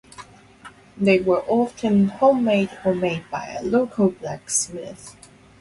[0.97, 5.15] They were often home-made or made by a local blacksmith.